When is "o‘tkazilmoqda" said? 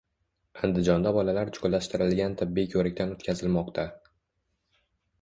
3.19-3.89